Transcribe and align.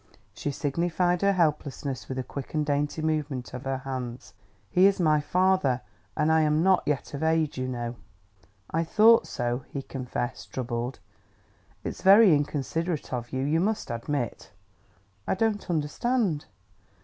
She 0.33 0.49
signified 0.49 1.21
her 1.21 1.33
helplessness 1.33 2.09
with 2.09 2.17
a 2.17 2.23
quick 2.23 2.55
and 2.55 2.65
dainty 2.65 3.03
movement 3.03 3.53
of 3.53 3.65
her 3.65 3.77
hands. 3.77 4.33
"He 4.71 4.87
is 4.87 4.99
my 4.99 5.19
father; 5.21 5.81
and 6.17 6.31
I'm 6.31 6.63
not 6.63 6.81
yet 6.87 7.13
of 7.13 7.21
age, 7.21 7.59
you 7.59 7.67
know." 7.67 7.97
"I 8.71 8.83
thought 8.83 9.27
so," 9.27 9.63
he 9.69 9.83
confessed, 9.83 10.51
troubled. 10.51 10.97
"It's 11.83 12.01
very 12.01 12.33
inconsiderate 12.35 13.13
of 13.13 13.31
you, 13.31 13.43
you 13.43 13.59
must 13.59 13.91
admit." 13.91 14.49
"I 15.27 15.35
don't 15.35 15.69
understand..." 15.69 16.45